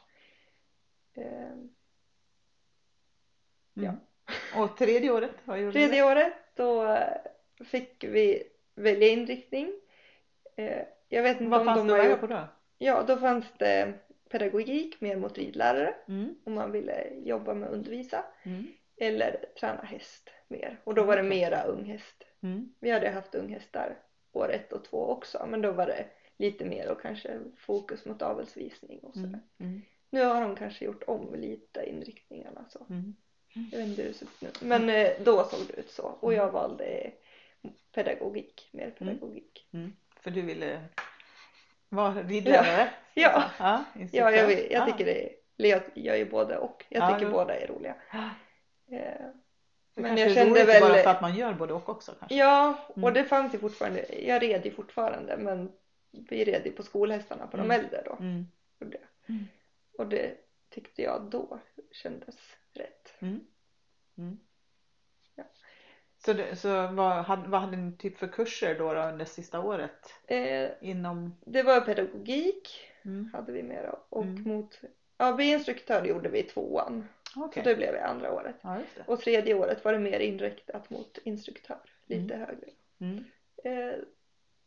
Ja. 3.84 3.88
Mm. 3.88 3.96
Och 4.62 4.76
tredje 4.76 5.11
året, 5.11 5.34
vad 5.44 5.61
gjorde 5.61 5.73
Tredje 5.73 6.05
året 6.05 6.32
då 6.55 6.84
eh, 6.87 7.17
fick 7.64 8.05
vi 8.05 8.43
välja 8.75 9.08
inriktning. 9.08 9.73
Eh, 10.56 10.82
Jag 11.08 11.23
vet 11.23 11.40
inte 11.40 11.50
Vad 11.50 11.61
om 11.61 11.67
fanns 11.67 11.78
de 11.81 11.87
det 11.87 11.94
att 11.94 12.00
välja 12.00 12.17
på 12.17 12.26
då? 12.26 12.40
Ja, 12.78 13.02
då 13.02 13.17
fanns 13.17 13.44
det 13.58 13.93
pedagogik 14.31 15.00
mer 15.00 15.17
mot 15.17 15.38
ridlärare 15.38 15.94
Mm. 16.08 16.34
om 16.44 16.55
man 16.55 16.73
ville 16.73 17.08
jobba 17.25 17.55
med 17.55 17.69
att 17.69 17.75
undervisa. 17.75 18.25
Mm. 18.43 18.67
Eller 18.96 19.44
träna 19.61 19.82
häst 19.82 20.31
mer. 20.49 20.81
Och 20.84 20.94
då 20.94 21.02
var 21.02 21.17
det 21.17 21.23
mera 21.23 21.62
unghäst. 21.62 22.25
Mm. 22.43 22.75
Vi 22.81 22.90
hade 22.90 23.11
haft 23.11 23.34
unghästar 23.34 23.96
år 24.32 24.52
ett 24.52 24.73
och 24.73 24.84
två 24.84 25.06
också 25.06 25.46
men 25.46 25.62
då 25.62 25.73
var 25.73 25.87
det 25.87 26.06
lite 26.38 26.64
mer 26.64 26.90
och 26.90 27.00
kanske 27.00 27.40
fokus 27.56 28.05
mot 28.05 28.23
avelsvisning 28.23 29.00
och 29.00 29.14
sådär. 29.14 29.26
Mm. 29.28 29.43
Mm. 29.58 29.82
Nu 30.11 30.25
har 30.25 30.40
de 30.40 30.56
kanske 30.56 30.84
gjort 30.84 31.02
om 31.06 31.34
lite 31.34 31.84
inriktningarna 31.90 32.64
så. 32.69 32.87
Mm. 33.56 33.69
Jag 33.73 33.79
vet 33.79 33.88
inte 33.88 34.03
hur 34.03 34.08
det 34.08 34.14
ser 34.14 34.26
ut 34.26 34.41
nu. 34.41 34.50
Men 34.69 34.91
eh, 34.91 35.11
då 35.25 35.44
såg 35.44 35.61
det 35.67 35.73
ut 35.81 35.91
så. 35.91 36.03
Och 36.20 36.35
jag 36.35 36.50
valde 36.53 37.11
pedagogik, 37.94 38.69
mer 38.73 38.91
pedagogik. 38.91 39.69
Mm. 39.73 39.93
För 40.20 40.31
du 40.31 40.43
ville 40.43 40.81
vara 41.88 42.23
ridlärare? 42.23 42.88
Ja. 43.14 43.45
ja, 43.59 43.85
Ja, 44.12 44.31
jag, 44.31 44.47
vet, 44.47 44.71
jag 44.71 44.83
Ah. 44.83 44.87
tycker 44.87 45.04
det 45.04 45.25
är, 45.25 45.33
jag 45.57 45.83
gör 45.95 46.14
ju 46.16 46.25
både 46.31 46.59
och. 46.59 46.85
Jag 46.88 47.02
Ja, 47.02 47.14
tycker 47.14 47.26
jo. 47.26 47.33
båda 47.33 47.57
är 47.57 47.66
roliga. 47.66 47.95
Ah. 48.11 48.19
Eh, 48.95 49.26
Det 49.95 50.02
Men 50.02 50.16
jag 50.16 50.35
kände 50.35 50.64
väl- 50.64 50.81
bara 50.81 50.95
för 51.02 51.11
att 51.11 51.21
man 51.21 51.35
gör 51.37 51.52
både 51.52 51.75
och 51.75 51.88
också 51.88 52.12
kanske? 52.19 52.35
Ja, 52.37 52.78
Mm. 52.97 53.04
och 53.04 53.12
det 53.12 53.25
fanns 53.25 53.54
ju 53.54 53.59
fortfarande, 53.59 54.23
jag 54.26 54.42
red 54.42 54.64
ju 54.64 54.71
fortfarande 54.71 55.37
men 55.37 55.73
vi 56.12 56.45
red 56.45 56.66
ju 56.66 56.73
på 56.73 56.83
skolhästarna 56.83 57.47
på 57.47 57.57
de 57.57 57.62
Mm. 57.71 57.81
äldre 57.81 58.02
då. 58.04 58.12
Mm. 58.21 58.47
Och 58.81 58.87
det, 58.87 58.99
Mm. 59.28 59.45
och 59.99 60.07
det 60.07 60.35
tyckte 60.70 61.02
jag 61.02 61.30
då 61.30 61.61
kändes 61.92 62.37
rätt. 62.73 63.14
Mm. 63.18 63.40
Mm. 64.18 64.38
Ja. 65.35 65.44
Så, 66.25 66.32
det, 66.32 66.56
så 66.56 66.68
vad, 66.87 67.25
hade, 67.25 67.49
vad 67.49 67.61
hade 67.61 67.76
ni 67.76 67.96
typ 67.96 68.18
för 68.18 68.28
kurser 68.28 68.78
då, 68.78 68.94
då 68.94 69.00
under 69.00 69.25
sista 69.25 69.61
året? 69.61 70.14
Eh, 70.26 70.70
Inom? 70.80 71.35
det 71.46 71.62
var 71.62 71.80
pedagogik 71.80 72.92
Mm. 73.04 73.30
hade 73.32 73.52
vi 73.52 73.62
mer 73.62 73.85
av 73.85 73.99
och 74.08 74.23
Mm. 74.25 74.42
mot, 74.42 74.80
ja 75.18 75.32
bli 75.32 75.44
instruktör 75.44 76.04
gjorde 76.04 76.28
vi 76.28 76.38
i 76.38 76.42
tvåan. 76.42 77.08
Okej. 77.37 77.62
Så 77.62 77.68
det 77.68 77.76
blev 77.76 77.94
i 77.94 77.99
andra 77.99 78.32
året. 78.32 78.56
Ja, 78.62 78.82
det. 78.96 79.04
Och 79.06 79.20
tredje 79.20 79.54
året 79.54 79.85
var 79.85 79.92
det 79.92 79.99
mer 79.99 80.20
inriktat 80.20 80.90
mot 80.90 81.18
instruktör, 81.25 81.78
lite 82.06 82.35
Mm. 82.35 82.46
högre. 82.46 82.70
Mm. 83.00 83.25
Eh, 83.64 83.99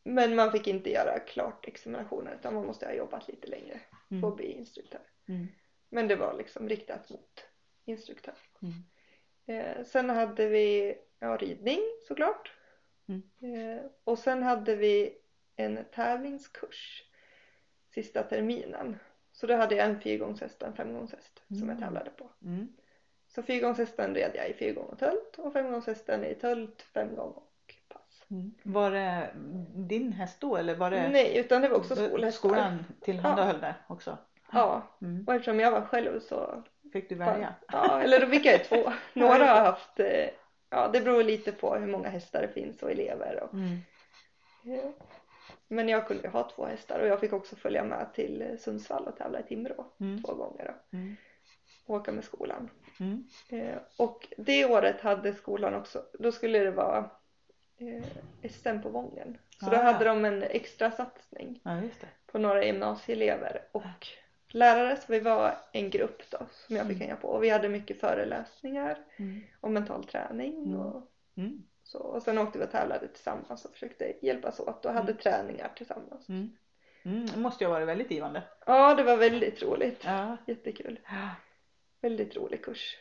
men 0.03 0.35
man 0.35 0.51
fick 0.51 0.67
inte 0.67 0.89
göra 0.91 1.19
klart 1.19 1.67
examinationen 1.67 2.33
utan 2.39 2.53
man 2.53 2.65
måste 2.65 2.85
ha 2.85 2.93
jobbat 2.93 3.27
lite 3.27 3.47
längre 3.47 3.79
för 4.09 4.15
att 4.15 4.23
Mm. 4.23 4.35
bli 4.35 4.51
instruktör. 4.51 5.01
Mm. 5.27 5.47
Men 5.89 6.07
det 6.07 6.15
var 6.15 6.33
liksom 6.37 6.69
riktat 6.69 7.09
mot 7.09 7.45
instruktör. 7.85 8.33
Mm. 8.61 8.83
Eh, 9.45 9.83
sen 9.85 10.09
hade 10.09 10.47
vi 10.47 10.95
ja, 11.19 11.37
ridning 11.37 11.79
såklart. 12.07 12.51
Mm. 13.07 13.21
Eh, 13.77 13.81
och 14.03 14.19
sen 14.19 14.43
hade 14.43 14.75
vi 14.75 15.17
en 15.55 15.85
tävlingskurs 15.91 17.03
sista 17.93 18.23
terminen. 18.23 18.99
Så 19.31 19.47
då 19.47 19.55
hade 19.55 19.75
jag 19.75 19.85
en 19.89 20.01
fyrgångshäst 20.01 20.61
och 20.61 20.67
en 20.67 20.75
femgångshäst 20.75 21.41
som 21.47 21.57
jag 21.57 21.63
Mm. 21.69 21.79
tävlade 21.79 22.09
på. 22.09 22.29
Mm. 22.45 22.67
Så 23.27 23.43
fyrgångshästen 23.43 24.15
red 24.15 24.31
jag 24.35 24.49
i 24.49 24.53
fyrgång 24.53 24.85
och 24.85 24.99
tölt 24.99 25.35
och 25.37 25.53
femgångshästen 25.53 26.25
i 26.25 26.35
tölt, 26.35 26.81
femgång 26.81 27.31
och 27.31 27.75
pass. 27.87 28.25
Mm. 28.31 28.53
Var 28.63 28.91
det 28.91 29.29
din 29.75 30.13
häst 30.13 30.37
då 30.41 30.57
eller 30.57 30.75
var 30.75 30.91
det 30.91 31.09
Nej, 31.09 31.37
utan 31.37 31.61
det 31.61 31.69
var 31.69 31.77
också 31.77 31.95
skolhästar. 31.95 32.31
skolan 32.31 32.83
tillhandahöll 33.01 33.61
det 33.61 33.75
också? 33.87 34.17
Ja, 34.51 34.87
Mm. 35.01 35.23
och 35.27 35.33
eftersom 35.33 35.59
jag 35.59 35.71
var 35.71 35.81
själv 35.81 36.19
så 36.19 36.63
Fick 36.93 37.09
du 37.09 37.15
välja? 37.15 37.55
Ja, 37.67 38.01
eller 38.01 38.19
då 38.19 38.27
fick 38.27 38.45
jag 38.45 38.53
ju 38.53 38.59
två. 38.63 38.91
Några 39.13 39.45
har 39.45 39.61
haft, 39.61 39.99
eh, 39.99 40.29
ja 40.69 40.87
det 40.87 41.01
beror 41.01 41.23
lite 41.23 41.51
på 41.51 41.75
hur 41.75 41.87
många 41.87 42.09
hästar 42.09 42.41
det 42.41 42.47
finns 42.47 42.83
och 42.83 42.91
elever. 42.91 43.43
Och, 43.43 43.53
Mm. 43.53 43.77
ja. 44.63 44.91
Men 45.67 45.89
jag 45.89 46.07
kunde 46.07 46.23
ju 46.23 46.29
ha 46.29 46.49
två 46.49 46.65
hästar 46.65 46.99
och 46.99 47.07
jag 47.07 47.19
fick 47.19 47.33
också 47.33 47.55
följa 47.55 47.83
med 47.83 48.13
till 48.13 48.57
Sundsvall 48.59 49.07
och 49.07 49.17
tävla 49.17 49.39
i 49.39 49.43
Timrå 49.43 49.85
Mm. 49.99 50.23
två 50.23 50.33
gånger. 50.33 50.65
Då. 50.91 50.97
Mm. 50.97 51.15
åka 51.85 52.11
med 52.11 52.23
skolan. 52.23 52.69
Mm. 52.99 53.23
Eh, 53.49 53.77
och 53.97 54.27
det 54.37 54.65
året 54.65 55.01
hade 55.01 55.33
skolan 55.33 55.73
också, 55.75 56.03
då 56.19 56.31
skulle 56.31 56.59
det 56.59 56.71
vara 56.71 57.09
eh, 57.77 58.03
SM 58.49 58.81
på 58.81 58.89
Vången. 58.89 59.37
Så 59.59 59.69
då 59.69 59.75
Ah. 59.77 59.81
hade 59.81 60.05
de 60.05 60.25
en 60.25 60.43
extra 60.43 60.91
satsning 60.91 61.59
Ja, 61.63 61.81
på 62.31 62.37
några 62.37 62.63
gymnasieelever 62.65 63.61
och 63.71 64.07
lärare. 64.53 64.95
Så 64.95 65.03
vi 65.11 65.19
var 65.19 65.57
en 65.73 65.89
grupp 65.89 66.21
då 66.31 66.37
som 66.67 66.75
jag 66.75 66.87
fick 66.87 66.95
Mm. 66.95 67.07
hänga 67.07 67.15
på. 67.15 67.27
Och 67.27 67.43
vi 67.43 67.49
hade 67.49 67.69
mycket 67.69 67.99
föreläsningar 67.99 68.97
Mm. 69.17 69.41
om 69.61 69.73
mental 69.73 70.03
träning 70.03 70.63
Mm. 70.65 70.79
och 70.79 71.11
Mm. 71.37 71.63
så. 71.83 71.99
Och 71.99 72.23
sen 72.23 72.37
åkte 72.37 72.59
vi 72.59 72.65
och 72.65 72.71
tävlade 72.71 73.07
tillsammans 73.07 73.65
och 73.65 73.71
försökte 73.71 74.13
hjälpas 74.21 74.59
åt 74.59 74.85
och 74.85 74.93
hade 74.93 75.11
Mm. 75.11 75.17
träningar 75.21 75.71
tillsammans. 75.77 76.29
Mm. 76.29 76.49
Det 77.03 77.37
måste 77.39 77.63
ju 77.63 77.67
ha 77.67 77.73
varit 77.73 77.87
väldigt 77.87 78.11
givande. 78.11 78.43
Ja, 78.65 78.95
det 78.95 79.03
var 79.03 79.17
väldigt 79.17 79.63
roligt. 79.63 80.01
Ja. 80.05 80.37
Jättekul. 80.47 80.99
Ja, 81.05 81.29
Väldigt 82.01 82.35
rolig 82.35 82.63
kurs. 82.65 82.97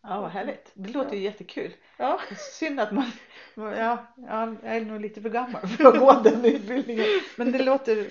vad 0.00 0.30
härligt. 0.30 0.70
Det 0.74 0.92
låter 0.92 1.16
ju 1.16 1.22
jättekul. 1.22 1.72
Ja, 1.96 2.20
Synd 2.58 2.80
att 2.80 2.92
man, 2.92 3.10
ja, 3.54 4.06
ja, 4.16 4.54
jag 4.62 4.76
är 4.76 4.84
nog 4.84 5.00
lite 5.00 5.22
för 5.22 5.30
gammal 5.30 5.66
för 5.68 5.84
att 5.88 5.98
gå 5.98 6.12
den 6.24 6.44
utbildningen. 6.44 7.06
Men 7.36 7.52
det 7.52 7.62
låter 7.62 8.06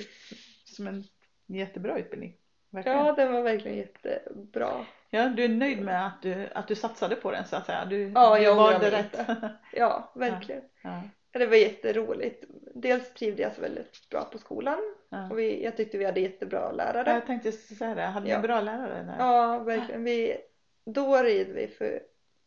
som 0.65 0.87
en 0.87 1.03
jättebra 1.47 1.97
utbildning. 1.99 2.37
Verkligen. 2.69 2.97
ja 2.97 3.13
den 3.13 3.33
var 3.33 3.41
verkligen 3.41 3.77
jättebra. 3.77 4.85
Ja, 5.09 5.29
du 5.29 5.43
är 5.43 5.49
nöjd 5.49 5.81
med 5.81 6.07
att 6.07 6.21
du, 6.21 6.47
att 6.55 6.67
du 6.67 6.75
satsade 6.75 7.15
på 7.15 7.31
den 7.31 7.45
så 7.45 7.55
att 7.55 7.65
säga? 7.65 7.85
Du, 7.85 8.09
Ja, 8.15 8.39
jag 8.39 8.55
valde 8.55 8.91
rätt. 8.91 9.19
Ja, 9.73 10.11
verkligen. 10.15 10.61
ja, 10.83 11.01
Det 11.31 11.45
var 11.45 11.55
jätteroligt. 11.55 12.43
Dels 12.75 13.13
trivdes 13.13 13.39
jag 13.57 13.61
väldigt 13.61 14.09
bra 14.09 14.23
på 14.23 14.37
skolan 14.37 14.79
ja. 15.09 15.29
och 15.29 15.39
vi, 15.39 15.63
jag 15.63 15.77
tyckte 15.77 15.97
vi 15.97 16.05
hade 16.05 16.19
jättebra 16.19 16.71
lärare. 16.71 17.09
Jag 17.13 17.25
tänkte 17.25 17.51
säga 17.51 17.95
det, 17.95 18.01
hade 18.01 18.25
ni 18.25 18.31
Ja. 18.31 18.39
bra 18.39 18.61
lärare 18.61 19.03
där? 19.03 19.15
Ja, 19.19 19.59
verkligen. 19.59 20.03
Vi, 20.03 20.37
då 20.85 21.15
red 21.17 21.47
vi 21.47 21.67
för 21.67 21.99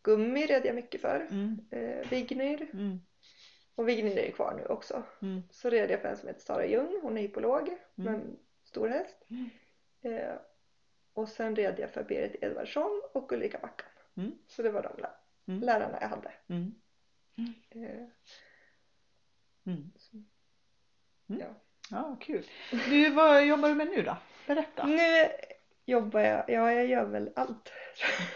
Gummi 0.02 0.46
red 0.46 0.62
jag 0.66 0.74
mycket 0.74 1.00
för. 1.00 1.26
Mm, 1.30 1.58
Eh, 1.70 2.08
Vignyr. 2.10 2.68
mm, 2.72 3.00
Och 3.74 3.88
Vignyr 3.88 4.18
är 4.18 4.26
ju 4.26 4.32
kvar 4.32 4.54
nu 4.56 4.64
också. 4.66 5.02
mm, 5.22 5.42
Så 5.50 5.70
red 5.70 5.90
jag 5.90 6.00
för 6.00 6.08
en 6.08 6.16
som 6.16 6.28
heter 6.28 6.40
Sara 6.40 6.66
Ljung. 6.66 6.98
Hon 7.02 7.16
är 7.18 7.22
hypolog 7.22 7.68
Mm. 7.98 8.14
en 8.14 8.36
stor 8.64 8.88
häst. 8.88 9.16
Eh, 10.02 10.34
och 11.14 11.28
sen 11.28 11.56
red 11.56 11.78
jag 11.78 11.90
för 11.90 12.02
Berit 12.04 12.42
Edvardsson 12.42 13.02
och 13.12 13.32
Ulrika 13.32 13.58
Backan. 13.58 13.88
Mm. 14.16 14.32
Så 14.46 14.62
det 14.62 14.70
var 14.70 14.82
de 14.82 15.02
lä- 15.02 15.10
Mm. 15.48 15.60
lärarna 15.60 15.98
jag 16.00 16.08
hade. 16.08 16.32
mm, 16.48 16.74
Eh, 17.70 18.06
mm. 19.66 19.92
Mm. 21.28 21.40
ja. 21.40 21.46
Ja, 21.90 22.16
kul. 22.20 22.46
Du, 22.88 23.10
vad 23.10 23.46
jobbar 23.46 23.68
du 23.68 23.74
med 23.74 23.86
nu 23.86 24.02
då? 24.02 24.16
Berätta. 24.46 24.86
Nu 24.86 25.28
jobbar 25.84 26.20
jag, 26.20 26.44
ja 26.50 26.72
jag 26.72 26.86
gör 26.86 27.04
väl 27.04 27.30
allt. 27.36 27.72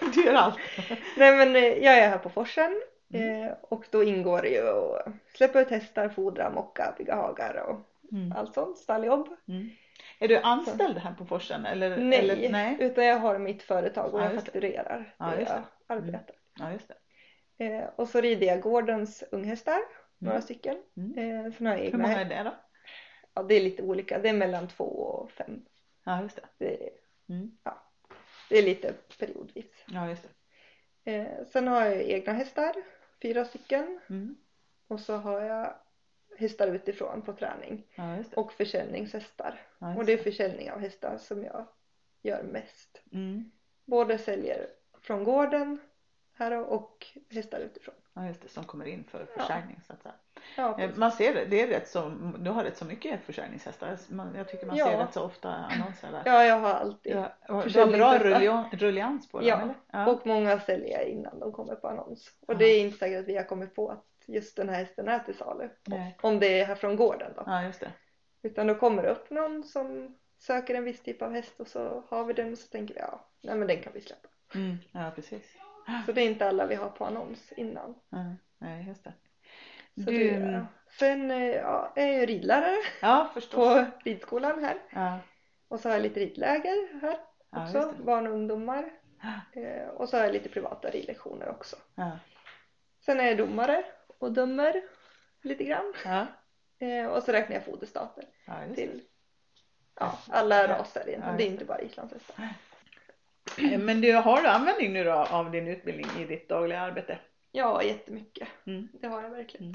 Du 0.14 0.24
gör 0.24 0.34
allt. 0.34 0.58
Nej 1.16 1.36
men 1.36 1.56
eh, 1.56 1.62
jag 1.84 1.98
är 1.98 2.08
här 2.08 2.18
på 2.18 2.30
forsen 2.30 2.82
Mm. 3.14 3.42
eh, 3.44 3.52
och 3.62 3.84
då 3.90 4.04
ingår 4.04 4.42
det 4.42 4.48
ju 4.48 4.68
att 4.68 5.06
släppa 5.36 5.60
ut 5.60 5.70
hästar, 5.70 6.08
fodra, 6.08 6.50
mocka, 6.50 6.94
bygga 6.98 7.14
hagar 7.14 7.54
och 7.54 7.90
Mm. 8.12 8.32
allt 8.32 8.54
sånt, 8.54 8.78
stalljobb. 8.78 9.28
Mm. 9.48 9.70
Är 10.18 10.28
du 10.28 10.36
anställd 10.36 10.98
här 10.98 11.14
på 11.14 11.26
Forsen? 11.26 11.66
Eller, 11.66 11.96
Nej, 11.96 12.18
Eller, 12.18 12.50
nej. 12.50 12.76
utan 12.80 13.04
jag 13.04 13.18
har 13.18 13.38
mitt 13.38 13.62
företag 13.62 14.14
och 14.14 14.20
Ja, 14.20 14.24
jag 14.24 14.34
fakturerar 14.34 15.14
Ja, 15.18 15.30
jag 15.38 15.46
det. 15.46 15.62
arbetar. 15.86 16.36
Ja, 16.58 16.72
just 16.72 16.88
det. 16.88 16.94
Eh, 17.66 17.88
och 17.96 18.08
så 18.08 18.20
rider 18.20 18.46
jag 18.46 18.60
gårdens 18.60 19.24
unghästar, 19.32 19.78
några 20.18 20.34
Mm. 20.36 20.42
stycken. 20.42 20.76
Mm. 20.96 21.18
Eh, 21.46 21.52
sen 21.52 21.66
har 21.66 21.72
jag 21.74 21.80
Hur 21.80 21.86
egna, 21.86 21.98
många 21.98 22.20
är 22.20 22.24
det 22.24 22.42
då? 22.42 22.54
ja 23.34 23.42
det 23.42 23.54
är 23.54 23.60
lite 23.60 23.82
olika, 23.82 24.18
det 24.18 24.28
är 24.28 24.32
mellan 24.32 24.68
två 24.68 24.84
och 24.84 25.30
fem. 25.30 25.64
Ja, 26.04 26.22
just 26.22 26.36
det. 26.36 26.48
Det, 26.58 26.90
Mm. 27.28 27.50
det 28.50 28.58
är 28.58 28.62
lite 28.62 28.94
periodvis. 29.18 29.84
Ja, 29.86 30.08
just 30.08 30.28
det. 31.04 31.14
Eh, 31.14 31.44
sen 31.52 31.68
har 31.68 31.84
jag 31.84 32.02
egna 32.02 32.32
hästar, 32.32 32.74
fyra 33.22 33.44
stycken. 33.44 34.00
Mm. 34.10 34.36
Och 34.88 35.00
så 35.00 35.16
har 35.16 35.40
jag 35.40 35.74
hästar 36.38 36.68
utifrån 36.68 37.22
på 37.22 37.32
träning 37.32 37.86
Ja, 37.94 38.02
det. 38.02 38.36
och 38.36 38.52
försäljningshästar. 38.52 39.60
Ja, 39.78 39.88
just 39.88 39.98
Och 39.98 40.04
det 40.06 40.12
är 40.12 40.16
försäljning 40.18 40.70
av 40.70 40.78
hästar 40.80 41.18
som 41.18 41.44
jag 41.44 41.66
gör 42.22 42.42
mest. 42.42 43.02
Mm. 43.12 43.50
Både 43.84 44.18
säljer 44.18 44.66
från 45.00 45.24
gården 45.24 45.78
här 46.34 46.52
och 46.72 47.06
hästar 47.30 47.60
utifrån. 47.60 47.94
Ja, 48.14 48.26
just 48.26 48.42
det. 48.42 48.48
Som 48.48 48.64
kommer 48.64 48.84
in 48.86 49.04
för 49.04 49.26
försäljning 49.26 49.80
så 49.86 49.92
att 49.92 50.02
säga. 50.02 50.14
Ja, 50.56 50.80
Eh. 50.80 50.90
Man 50.96 51.12
ser 51.12 51.34
det, 51.34 51.44
det 51.44 51.60
är 51.62 51.66
rätt 51.66 51.88
så, 51.88 52.08
du 52.38 52.50
har 52.50 52.64
rätt 52.64 52.76
så 52.76 52.84
mycket 52.84 53.20
försäljningshästar. 53.24 53.96
Man, 54.08 54.34
jag 54.36 54.48
tycker 54.48 54.66
man 54.66 54.76
Ja. 54.76 54.86
ser 54.86 54.98
rätt 54.98 55.12
så 55.14 55.22
ofta 55.24 55.48
annonser 55.48 56.12
där. 56.12 56.22
ja 56.32 56.44
jag 56.44 56.58
har 56.58 56.74
alltid. 56.74 57.12
Ja, 57.16 57.32
du 57.48 57.80
har 57.80 57.86
bra 57.86 58.18
rullian- 58.18 58.76
rullians 58.76 59.28
på 59.28 59.38
dem 59.38 59.46
Ja, 59.48 59.60
eller? 59.92 60.08
Och 60.14 60.26
många 60.26 60.60
säljer 60.60 60.98
jag 60.98 61.04
innan 61.08 61.38
de 61.38 61.52
kommer 61.52 61.74
på 61.74 61.88
annons. 61.88 62.34
Och 62.46 62.54
Ja. 62.54 62.58
det 62.58 62.64
är 62.64 62.80
inte 62.80 62.98
säkert 62.98 63.20
att 63.20 63.28
vi 63.28 63.36
har 63.36 63.44
kommit 63.44 63.74
på 63.74 63.88
att 63.90 64.04
just 64.26 64.56
den 64.56 64.68
här 64.68 64.76
hästen 64.76 65.08
är 65.08 65.18
till 65.18 65.34
salu. 65.36 65.68
Nej. 65.86 66.18
Om 66.22 66.40
det 66.40 66.60
är 66.60 66.64
här 66.64 66.74
från 66.74 66.96
gården 66.96 67.32
då. 67.36 67.42
ja, 67.46 67.62
just 67.64 67.80
det. 67.80 67.92
Utan 68.42 68.66
då 68.66 68.74
kommer 68.74 69.02
det 69.02 69.10
upp 69.10 69.30
någon 69.30 69.64
som 69.64 70.18
söker 70.38 70.74
en 70.74 70.84
viss 70.84 71.02
typ 71.02 71.22
av 71.22 71.32
häst 71.32 71.60
och 71.60 71.66
så 71.68 72.04
har 72.08 72.24
vi 72.24 72.32
den 72.32 72.52
och 72.52 72.58
så 72.58 72.68
tänker 72.68 72.94
vi 72.94 73.00
ja, 73.00 73.28
nej 73.42 73.54
men 73.56 73.68
den 73.68 73.80
kan 73.82 73.92
vi 73.92 74.00
släppa. 74.00 74.28
Mm. 74.54 74.76
Ja, 74.92 75.12
precis. 75.14 75.56
Så 76.06 76.12
det 76.12 76.22
är 76.22 76.26
inte 76.26 76.48
alla 76.48 76.66
vi 76.66 76.74
har 76.74 76.88
på 76.90 77.04
annons 77.04 77.52
innan. 77.52 77.94
Ja, 78.08 78.34
nej, 78.58 78.86
just 78.88 79.04
det. 79.04 79.12
Så 80.04 80.10
Du, 80.10 80.18
det, 80.30 80.50
ja. 80.50 80.66
Sen 80.98 81.30
eh, 81.30 81.38
ja, 81.56 81.92
är 81.96 82.06
jag 82.18 82.28
ridlärare 82.28 82.76
ja, 83.02 83.30
förstås. 83.34 83.54
på 83.54 83.86
ridskolan 84.04 84.64
här. 84.64 84.76
Ja, 84.90 85.18
Och 85.68 85.80
så 85.80 85.88
har 85.88 85.94
jag 85.94 86.02
lite 86.02 86.20
ridläger 86.20 87.00
här 87.02 87.16
ja, 87.50 87.62
också, 87.62 87.94
det. 87.98 88.04
barn 88.04 88.26
och 88.26 88.32
ungdomar. 88.32 88.90
Eh, 89.52 89.88
och 89.88 90.08
så 90.08 90.16
har 90.16 90.24
jag 90.24 90.32
lite 90.32 90.48
privata 90.48 90.90
ridlektioner 90.90 91.48
också. 91.50 91.76
Ja, 91.94 92.18
Sen 93.00 93.20
är 93.20 93.24
jag 93.24 93.38
domare 93.38 93.84
och 94.18 94.32
dömer 94.32 94.82
lite 95.42 95.64
grann. 95.64 95.92
ja, 96.04 96.26
Eh, 96.78 97.06
och 97.06 97.22
så 97.22 97.32
räknar 97.32 97.56
jag 97.56 97.64
foderstater 97.64 98.24
ja, 98.46 98.54
till 98.74 99.02
ja, 100.00 100.18
alla 100.28 100.68
raser 100.68 101.00
egentligen. 101.08 101.30
Ja, 101.32 101.36
det 101.38 101.44
är 101.44 101.46
inte 101.46 101.64
bara 101.64 101.80
islandshästar. 101.80 102.48
Eh, 103.58 103.78
Men 103.78 104.00
du, 104.00 104.12
har 104.12 104.42
du 104.42 104.48
användning 104.48 104.92
nu 104.92 105.04
då 105.04 105.12
av 105.12 105.50
din 105.50 105.68
utbildning 105.68 106.06
i 106.22 106.24
ditt 106.24 106.48
dagliga 106.48 106.80
arbete? 106.80 107.18
Ja, 107.52 107.82
jättemycket. 107.82 108.48
Mm. 108.66 108.88
Det 108.92 109.06
har 109.06 109.22
jag 109.22 109.30
verkligen. 109.30 109.74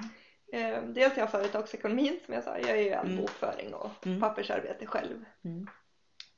Mm. 0.53 0.73
Eh, 0.75 0.83
dels 0.83 1.13
har 1.13 1.21
jag 1.21 1.31
företagsekonomin 1.31 2.19
som 2.25 2.33
jag 2.33 2.43
sa. 2.43 2.57
Jag 2.57 2.67
gör 2.69 2.75
ju 2.75 2.93
all 2.93 3.05
Mm. 3.05 3.17
bokföring 3.17 3.73
och 3.73 4.05
Mm. 4.07 4.19
pappersarbete 4.21 4.85
själv. 4.85 5.25
Mm. 5.43 5.67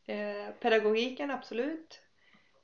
Eh, 0.05 0.53
pedagogiken, 0.53 1.31
absolut. 1.31 1.99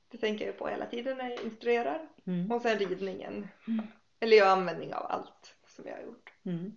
Det 0.08 0.18
tänker 0.18 0.46
jag 0.46 0.58
på 0.58 0.68
hela 0.68 0.86
tiden 0.86 1.16
när 1.16 1.30
jag 1.30 1.40
instruerar. 1.44 2.08
Mm. 2.26 2.52
Och 2.52 2.62
sen 2.62 2.78
ridningen. 2.78 3.48
Eller 4.20 4.36
jag 4.36 4.44
har 4.44 4.52
användning 4.52 4.94
av 4.94 5.06
allt 5.06 5.54
som 5.66 5.86
jag 5.86 5.94
har 5.96 6.02
gjort. 6.02 6.32
Mm. 6.44 6.72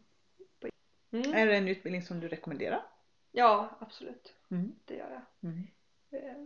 Mm. 1.13 1.33
Är 1.33 1.47
det 1.47 1.55
en 1.55 1.67
utbildning 1.67 2.01
som 2.01 2.19
du 2.19 2.27
rekommenderar? 2.27 2.83
Ja, 3.31 3.69
absolut. 3.79 4.35
Mm. 4.51 4.75
Det 4.85 4.95
gör 4.95 5.09
jag. 5.11 5.51
Mm. 5.51 5.67
Eh, 6.11 6.43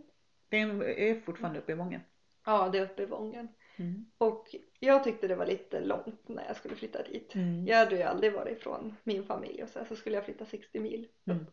Den 0.48 0.82
är 0.82 1.20
fortfarande 1.20 1.58
uppe 1.58 1.72
i 1.72 1.74
Vången. 1.74 2.00
ja, 2.44 2.68
det 2.68 2.78
är 2.78 2.82
uppe 2.84 3.02
i 3.02 3.06
Vången. 3.06 3.48
Mm. 3.76 4.06
Och 4.18 4.54
jag 4.80 5.04
tyckte 5.04 5.28
det 5.28 5.34
var 5.36 5.46
lite 5.46 5.80
långt 5.80 6.28
när 6.28 6.46
jag 6.46 6.56
skulle 6.56 6.76
flytta 6.76 7.02
dit. 7.02 7.34
Mm. 7.34 7.66
Jag 7.66 7.76
hade 7.76 7.96
ju 7.96 8.02
aldrig 8.02 8.32
varit 8.32 8.58
ifrån 8.58 8.96
min 9.02 9.24
familj 9.24 9.62
och 9.62 9.68
så, 9.68 9.78
här, 9.78 9.86
så 9.86 9.96
skulle 9.96 10.16
jag 10.16 10.24
flytta 10.24 10.46
60 10.46 10.80
mil. 10.80 11.08
Mm. 11.24 11.46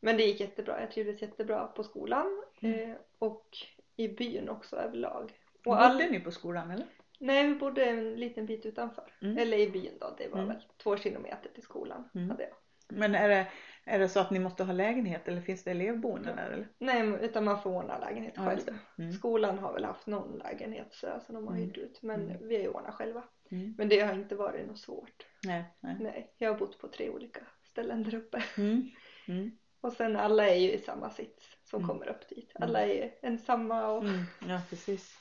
Men 0.00 0.16
det 0.16 0.22
gick 0.22 0.40
jättebra. 0.40 0.80
Jag 0.80 0.90
trivdes 0.90 1.22
jättebra 1.22 1.66
på 1.66 1.84
skolan 1.84 2.42
eh, 2.60 2.94
och 3.18 3.56
i 3.96 4.08
byn 4.08 4.48
också 4.48 4.76
överlag. 4.76 5.32
Och 5.64 5.76
Bodde 5.76 6.10
ni 6.10 6.20
på 6.20 6.30
skolan 6.30 6.70
eller? 6.70 6.86
Nej, 7.18 7.48
vi 7.48 7.54
bodde 7.54 7.84
en 7.84 8.14
liten 8.14 8.46
bit 8.46 8.66
utanför. 8.66 9.12
Mm. 9.22 9.38
Eller 9.38 9.58
i 9.58 9.70
byn 9.70 9.98
då. 10.00 10.14
Det 10.18 10.28
var 10.28 10.38
Mm. 10.38 10.48
väl 10.48 10.64
två 10.82 10.96
kilometer 10.96 11.50
till 11.54 11.62
skolan. 11.62 12.08
Mm. 12.14 12.30
Hade 12.30 12.42
jag. 12.42 12.52
Men 12.90 13.14
är 13.14 13.28
det, 13.28 13.46
är 13.84 13.98
det 13.98 14.08
så 14.08 14.20
att 14.20 14.30
ni 14.30 14.38
måste 14.38 14.64
ha 14.64 14.72
lägenhet 14.72 15.28
eller 15.28 15.40
finns 15.40 15.64
det 15.64 15.70
elevboende 15.70 16.32
där 16.36 16.50
eller? 16.50 16.68
Nej, 16.78 17.24
utan 17.24 17.44
man 17.44 17.62
får 17.62 17.70
ordna 17.70 17.98
lägenhet 17.98 18.32
Ja, 18.36 18.44
själv. 18.44 18.78
Mm. 18.98 19.12
Skolan 19.12 19.58
har 19.58 19.72
väl 19.72 19.84
haft 19.84 20.06
någon 20.06 20.38
lägenhet 20.38 20.86
så 20.94 21.06
som 21.26 21.34
de 21.34 21.46
har 21.46 21.54
Mm. 21.54 21.66
hyrt 21.68 21.76
ut. 21.76 22.02
Men 22.02 22.22
Mm. 22.30 22.48
vi 22.48 22.54
har 22.56 22.62
ju 22.62 22.68
ordnat 22.68 22.94
själva. 22.94 23.22
Mm. 23.50 23.74
Men 23.78 23.88
det 23.88 24.00
har 24.00 24.14
inte 24.14 24.36
varit 24.36 24.66
något 24.66 24.78
svårt. 24.78 25.26
Nej, 25.44 25.64
nej. 25.80 25.96
Nej, 26.00 26.34
jag 26.38 26.52
har 26.52 26.58
bott 26.58 26.78
på 26.78 26.88
tre 26.88 27.10
olika 27.10 27.40
ställen 27.62 28.02
där 28.02 28.14
uppe. 28.14 28.42
Mm. 28.58 28.82
Mm. 29.28 29.50
Och 29.80 29.92
sen 29.92 30.16
alla 30.16 30.48
är 30.48 30.54
ju 30.54 30.72
i 30.72 30.78
samma 30.78 31.10
sits 31.10 31.56
som 31.64 31.78
Mm. 31.82 31.88
kommer 31.88 32.08
upp 32.08 32.28
dit. 32.28 32.52
Alla 32.54 32.80
är 32.80 32.94
ju 32.94 33.10
ensamma 33.22 33.88
och. 33.88 34.04
Ja, 34.48 34.60
precis. 34.70 35.18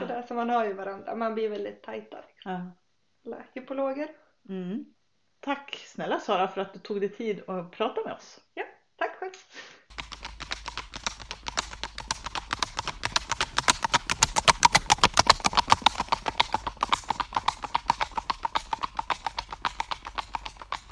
Sådär, 0.00 0.22
så 0.28 0.34
man 0.34 0.50
har 0.50 0.64
ju 0.64 0.72
varandra, 0.72 1.14
man 1.14 1.34
blir 1.34 1.48
väldigt 1.48 1.82
tajta. 1.82 2.24
Liksom. 2.28 2.72
Alla 3.26 3.44
hippologer. 3.52 4.08
Mm. 4.48 4.84
Tack 5.40 5.74
snälla 5.74 6.20
Sara 6.20 6.48
för 6.48 6.60
att 6.60 6.72
du 6.72 6.78
tog 6.78 7.00
dig 7.00 7.08
tid 7.08 7.50
att 7.50 7.70
prata 7.70 8.04
med 8.04 8.12
oss. 8.12 8.40
Ja, 8.54 8.64
tack 8.96 9.16
själv. 9.16 9.32